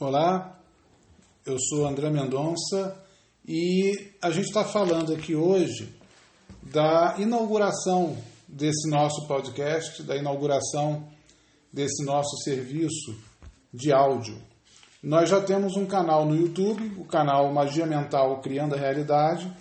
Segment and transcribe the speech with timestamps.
[0.00, 0.56] Olá,
[1.44, 2.96] eu sou André Mendonça
[3.44, 5.92] e a gente está falando aqui hoje
[6.62, 8.16] da inauguração
[8.46, 11.02] desse nosso podcast, da inauguração
[11.72, 13.18] desse nosso serviço
[13.74, 14.40] de áudio.
[15.02, 19.52] Nós já temos um canal no YouTube, o canal Magia Mental Criando a Realidade,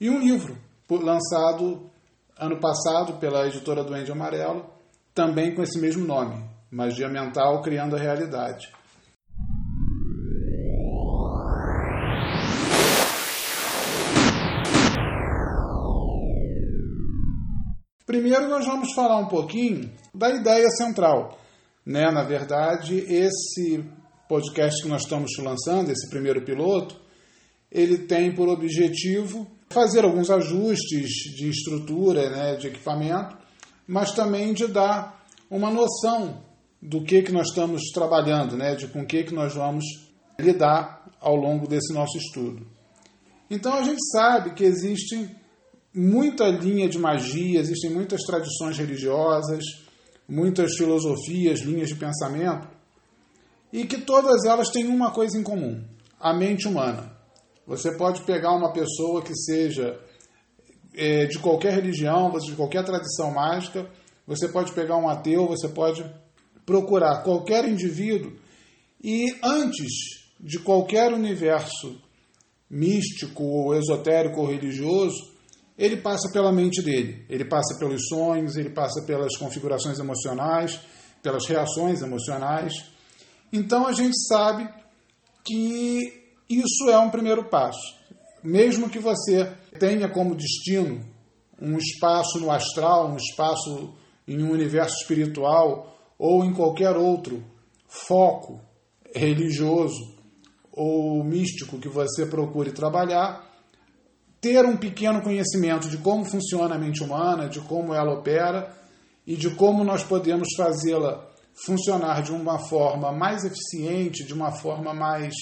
[0.00, 0.56] e um livro
[0.90, 1.90] lançado
[2.38, 4.64] ano passado pela editora do Ende Amarelo,
[5.14, 8.80] também com esse mesmo nome, Magia Mental Criando a Realidade.
[18.06, 21.38] Primeiro, nós vamos falar um pouquinho da ideia central.
[21.86, 22.10] Né?
[22.10, 23.84] Na verdade, esse
[24.28, 27.00] podcast que nós estamos lançando, esse primeiro piloto,
[27.70, 33.36] ele tem por objetivo fazer alguns ajustes de estrutura, né, de equipamento,
[33.86, 36.42] mas também de dar uma noção
[36.80, 39.84] do que, que nós estamos trabalhando, né, de com que, que nós vamos
[40.38, 42.66] lidar ao longo desse nosso estudo.
[43.50, 45.34] Então a gente sabe que existem
[45.94, 49.64] muita linha de magia, existem muitas tradições religiosas,
[50.28, 52.68] muitas filosofias, linhas de pensamento,
[53.72, 55.82] e que todas elas têm uma coisa em comum:
[56.18, 57.12] a mente humana.
[57.66, 59.98] Você pode pegar uma pessoa que seja
[60.94, 63.88] é, de qualquer religião, de qualquer tradição mágica,
[64.26, 66.04] você pode pegar um ateu, você pode
[66.64, 68.32] procurar qualquer indivíduo
[69.02, 72.00] e antes de qualquer universo
[72.68, 75.31] místico ou esotérico ou religioso,
[75.76, 80.80] ele passa pela mente dele, ele passa pelos sonhos, ele passa pelas configurações emocionais,
[81.22, 82.72] pelas reações emocionais.
[83.52, 84.68] Então a gente sabe
[85.44, 88.02] que isso é um primeiro passo.
[88.42, 91.00] Mesmo que você tenha como destino
[91.60, 93.94] um espaço no astral, um espaço
[94.26, 97.42] em um universo espiritual ou em qualquer outro
[97.88, 98.60] foco
[99.14, 100.16] religioso
[100.72, 103.51] ou místico que você procure trabalhar,
[104.42, 108.76] ter um pequeno conhecimento de como funciona a mente humana, de como ela opera
[109.24, 111.30] e de como nós podemos fazê-la
[111.64, 115.32] funcionar de uma forma mais eficiente, de uma forma mais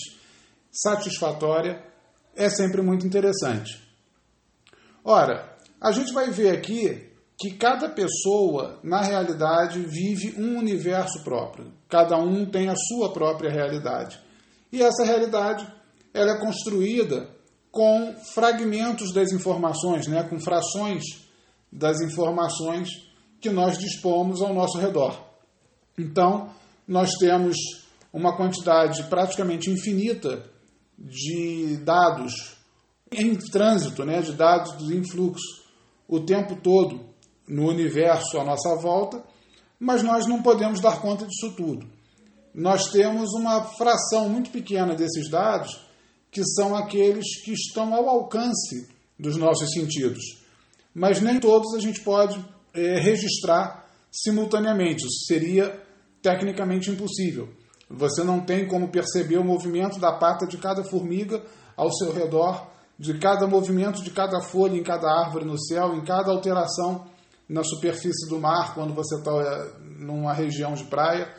[0.71, 1.83] satisfatória,
[2.37, 3.81] é sempre muito interessante.
[5.03, 11.73] Ora, a gente vai ver aqui que cada pessoa, na realidade, vive um universo próprio.
[11.89, 14.21] Cada um tem a sua própria realidade.
[14.71, 15.67] E essa realidade
[16.13, 17.40] ela é construída
[17.71, 21.05] com fragmentos das informações, né, com frações
[21.71, 22.89] das informações
[23.41, 25.19] que nós dispomos ao nosso redor.
[25.97, 26.51] Então,
[26.87, 27.57] nós temos
[28.13, 30.45] uma quantidade praticamente infinita
[30.99, 32.57] de dados
[33.13, 35.65] em trânsito, né, de dados em fluxo,
[36.09, 37.01] o tempo todo
[37.49, 39.23] no universo à nossa volta,
[39.79, 41.87] mas nós não podemos dar conta disso tudo.
[42.53, 45.90] Nós temos uma fração muito pequena desses dados
[46.31, 50.23] que são aqueles que estão ao alcance dos nossos sentidos.
[50.95, 52.43] Mas nem todos a gente pode
[52.73, 55.05] é, registrar simultaneamente.
[55.05, 55.81] Isso seria
[56.23, 57.49] tecnicamente impossível.
[57.89, 61.43] Você não tem como perceber o movimento da pata de cada formiga
[61.77, 66.05] ao seu redor, de cada movimento de cada folha em cada árvore no céu, em
[66.05, 67.07] cada alteração
[67.49, 71.35] na superfície do mar quando você está é, numa região de praia.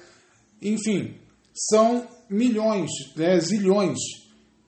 [0.61, 1.15] Enfim,
[1.53, 3.97] são milhões, né, zilhões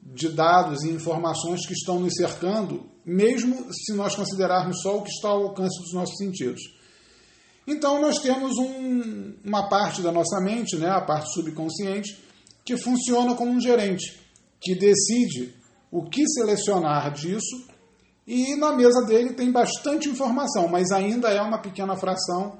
[0.05, 5.09] de dados e informações que estão nos cercando, mesmo se nós considerarmos só o que
[5.09, 6.61] está ao alcance dos nossos sentidos.
[7.65, 12.17] Então, nós temos um, uma parte da nossa mente, né, a parte subconsciente,
[12.65, 14.19] que funciona como um gerente,
[14.59, 15.53] que decide
[15.89, 17.67] o que selecionar disso,
[18.25, 22.57] e na mesa dele tem bastante informação, mas ainda é uma pequena fração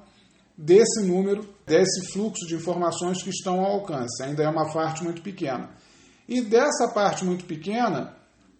[0.57, 5.21] desse número, desse fluxo de informações que estão ao alcance, ainda é uma parte muito
[5.21, 5.69] pequena.
[6.27, 8.15] E dessa parte muito pequena,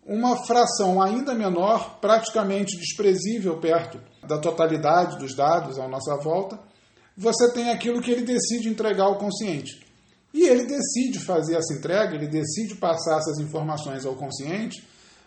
[0.05, 6.59] uma fração ainda menor, praticamente desprezível perto da totalidade dos dados à nossa volta,
[7.15, 9.81] você tem aquilo que ele decide entregar ao consciente.
[10.33, 14.83] E ele decide fazer essa entrega, ele decide passar essas informações ao consciente,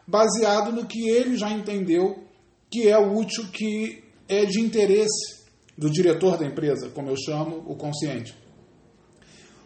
[0.06, 2.24] baseado no que ele já entendeu
[2.68, 5.46] que é útil, que é de interesse
[5.78, 8.36] do diretor da empresa, como eu chamo o consciente.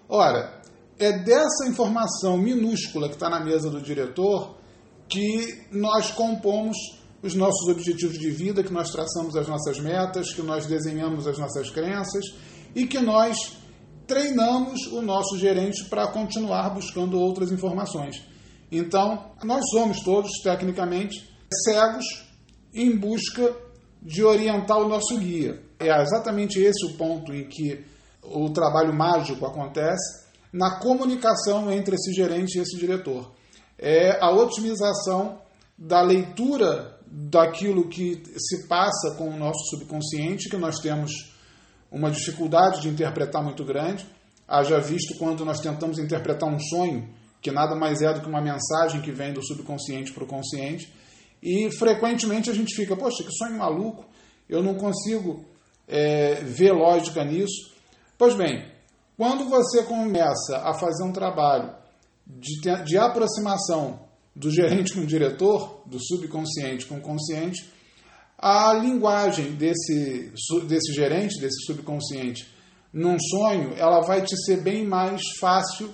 [0.09, 0.60] Ora,
[1.01, 4.59] é dessa informação minúscula que está na mesa do diretor
[5.09, 6.77] que nós compomos
[7.23, 11.39] os nossos objetivos de vida, que nós traçamos as nossas metas, que nós desenhamos as
[11.39, 12.25] nossas crenças
[12.75, 13.57] e que nós
[14.07, 18.23] treinamos o nosso gerente para continuar buscando outras informações.
[18.71, 21.29] Então, nós somos todos, tecnicamente,
[21.65, 22.05] cegos
[22.75, 23.57] em busca
[24.03, 25.63] de orientar o nosso guia.
[25.79, 27.85] É exatamente esse o ponto em que
[28.23, 33.33] o trabalho mágico acontece na comunicação entre esse gerente e esse diretor.
[33.79, 35.41] É a otimização
[35.79, 41.13] da leitura daquilo que se passa com o nosso subconsciente, que nós temos
[41.91, 44.07] uma dificuldade de interpretar muito grande.
[44.47, 47.09] Haja visto quando nós tentamos interpretar um sonho,
[47.41, 50.93] que nada mais é do que uma mensagem que vem do subconsciente para o consciente.
[51.43, 54.05] E frequentemente a gente fica, poxa, que sonho maluco,
[54.49, 55.45] eu não consigo
[55.89, 57.75] é, ver lógica nisso.
[58.19, 58.70] Pois bem,
[59.21, 61.75] quando você começa a fazer um trabalho
[62.27, 64.01] de, de aproximação
[64.35, 67.71] do gerente com o diretor, do subconsciente com o consciente,
[68.39, 70.33] a linguagem desse,
[70.67, 72.49] desse gerente, desse subconsciente,
[72.95, 75.93] num sonho, ela vai te ser bem mais fácil,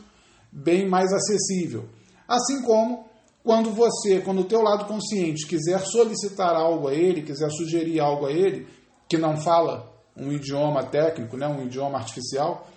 [0.53, 1.89] bem mais acessível.
[2.29, 3.07] Assim como
[3.43, 8.27] quando você, quando o teu lado consciente quiser solicitar algo a ele, quiser sugerir algo
[8.27, 8.69] a ele,
[9.09, 12.69] que não fala um idioma técnico, né, um idioma artificial,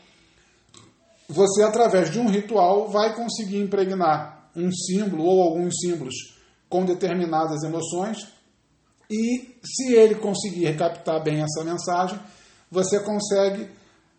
[1.30, 6.16] você, através de um ritual, vai conseguir impregnar um símbolo ou alguns símbolos
[6.68, 8.28] com determinadas emoções,
[9.08, 12.20] e se ele conseguir captar bem essa mensagem,
[12.70, 13.70] você consegue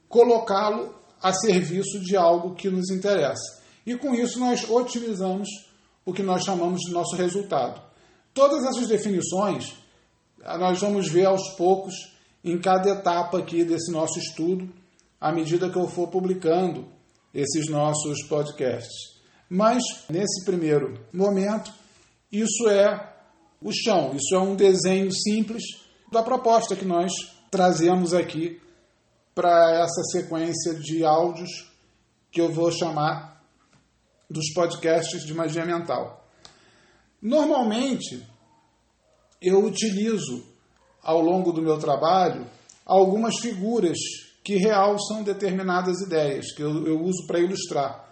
[0.09, 3.61] colocá-lo a serviço de algo que nos interessa.
[3.85, 5.49] E com isso nós otimizamos
[6.05, 7.83] o que nós chamamos de nosso resultado.
[8.33, 9.75] Todas essas definições
[10.59, 11.95] nós vamos ver aos poucos
[12.43, 14.73] em cada etapa aqui desse nosso estudo,
[15.21, 16.87] à medida que eu for publicando
[17.35, 19.21] esses nossos podcasts.
[19.49, 21.73] Mas, nesse primeiro momento,
[22.31, 23.12] isso é
[23.61, 25.62] o chão, isso é um desenho simples
[26.11, 27.12] da proposta que nós
[27.50, 28.61] trazemos aqui
[29.35, 31.71] para essa sequência de áudios
[32.31, 33.43] que eu vou chamar
[34.29, 36.29] dos podcasts de magia mental.
[37.21, 38.25] Normalmente,
[39.43, 40.44] eu utilizo
[41.03, 42.47] ao longo do meu trabalho
[42.85, 43.99] algumas figuras
[44.43, 48.09] que realçam determinadas ideias, que eu, eu uso para ilustrar.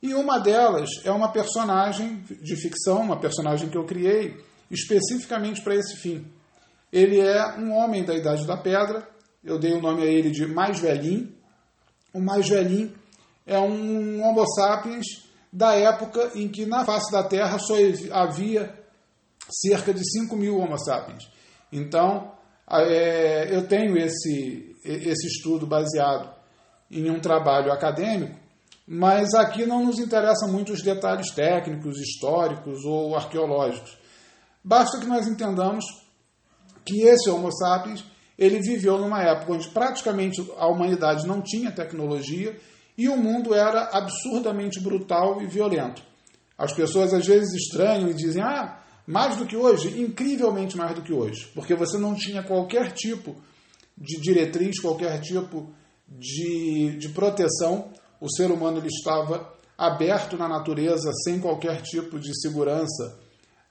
[0.00, 4.36] E uma delas é uma personagem de ficção, uma personagem que eu criei
[4.70, 6.26] especificamente para esse fim.
[6.92, 9.08] Ele é um homem da Idade da Pedra,
[9.42, 11.32] eu dei o nome a ele de Mais Velhinho.
[12.12, 12.92] O Mais Velhinho
[13.46, 15.06] é um Homo sapiens
[15.52, 17.74] da época em que na face da Terra só
[18.12, 18.78] havia
[19.50, 21.28] cerca de 5 mil Homo sapiens.
[21.72, 22.32] Então,
[22.70, 26.34] é, eu tenho esse, esse estudo baseado
[26.90, 28.38] em um trabalho acadêmico,
[28.86, 33.96] mas aqui não nos interessam muito os detalhes técnicos, históricos ou arqueológicos.
[34.64, 35.84] Basta que nós entendamos
[36.84, 38.04] que esse Homo sapiens
[38.38, 42.56] ele viveu numa época onde praticamente a humanidade não tinha tecnologia
[42.96, 46.02] e o mundo era absurdamente brutal e violento.
[46.56, 50.02] As pessoas às vezes estranham e dizem: ah, mais do que hoje?
[50.02, 53.34] Incrivelmente mais do que hoje, porque você não tinha qualquer tipo
[53.96, 55.72] de diretriz, qualquer tipo
[56.06, 57.88] de, de proteção.
[58.20, 63.18] O ser humano ele estava aberto na natureza, sem qualquer tipo de segurança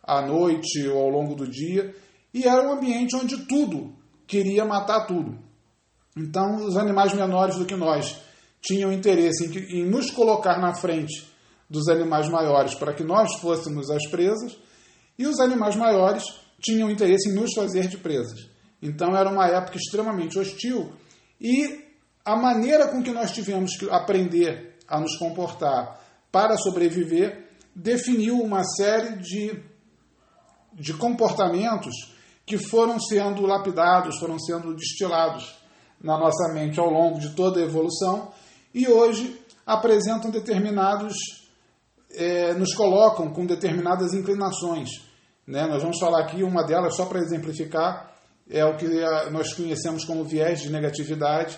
[0.02, 1.94] à noite ou ao longo do dia,
[2.34, 3.94] e era um ambiente onde tudo
[4.26, 5.38] queria matar tudo.
[6.18, 8.20] Então, os animais menores do que nós
[8.60, 11.28] tinham interesse em, em nos colocar na frente
[11.70, 14.58] dos animais maiores para que nós fôssemos as presas
[15.18, 16.24] e os animais maiores
[16.60, 18.50] tinham interesse em nos fazer de presas.
[18.82, 20.94] Então era uma época extremamente hostil
[21.40, 21.86] e
[22.24, 26.00] a maneira com que nós tivemos que aprender a nos comportar
[26.32, 29.64] para sobreviver definiu uma série de,
[30.74, 31.94] de comportamentos
[32.46, 35.56] que foram sendo lapidados, foram sendo destilados
[36.02, 38.32] na nossa mente ao longo de toda a evolução
[38.74, 41.16] e hoje apresentam determinados,
[42.12, 45.07] é, nos colocam com determinadas inclinações.
[45.48, 45.66] Né?
[45.66, 48.12] Nós vamos falar aqui uma delas só para exemplificar,
[48.50, 48.88] é o que
[49.32, 51.58] nós conhecemos como viés de negatividade,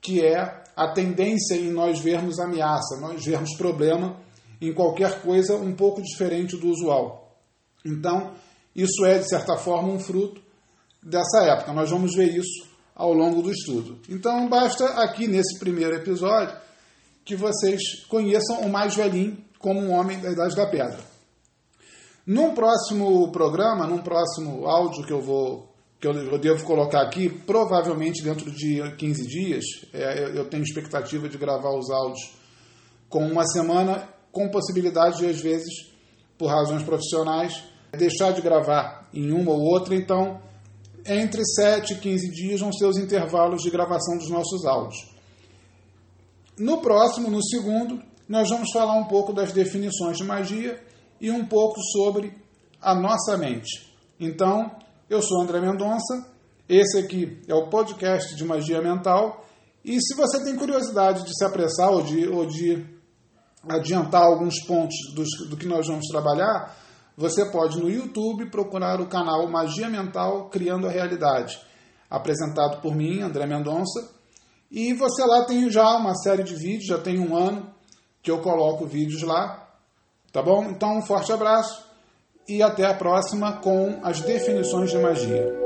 [0.00, 4.16] que é a tendência em nós vermos ameaça, nós vermos problema
[4.60, 7.38] em qualquer coisa um pouco diferente do usual.
[7.84, 8.32] Então,
[8.74, 10.40] isso é, de certa forma, um fruto
[11.02, 11.72] dessa época.
[11.72, 13.98] Nós vamos ver isso ao longo do estudo.
[14.08, 16.56] Então, basta aqui nesse primeiro episódio
[17.24, 21.13] que vocês conheçam o mais velhinho como um homem da Idade da Pedra.
[22.26, 28.22] Num próximo programa, num próximo áudio que eu vou que eu devo colocar aqui, provavelmente
[28.22, 32.34] dentro de 15 dias, é, eu tenho expectativa de gravar os áudios
[33.08, 35.72] com uma semana, com possibilidade de, às vezes,
[36.36, 37.62] por razões profissionais,
[37.96, 39.94] deixar de gravar em uma ou outra.
[39.94, 40.42] Então,
[41.06, 45.10] entre 7 e 15 dias vão ser os intervalos de gravação dos nossos áudios.
[46.58, 50.78] No próximo, no segundo, nós vamos falar um pouco das definições de magia
[51.24, 52.36] e um pouco sobre
[52.82, 53.90] a nossa mente.
[54.20, 54.70] Então,
[55.08, 56.30] eu sou André Mendonça,
[56.68, 59.42] esse aqui é o podcast de Magia Mental
[59.82, 62.86] E se você tem curiosidade de se apressar ou de, ou de
[63.66, 66.76] adiantar alguns pontos dos, do que nós vamos trabalhar,
[67.16, 71.58] você pode no YouTube procurar o canal Magia Mental Criando a Realidade,
[72.10, 74.10] apresentado por mim, André Mendonça.
[74.70, 77.72] E você lá tem já uma série de vídeos, já tem um ano
[78.22, 79.63] que eu coloco vídeos lá.
[80.34, 80.64] Tá bom?
[80.64, 81.88] Então, um forte abraço
[82.48, 85.63] e até a próxima com as definições de magia.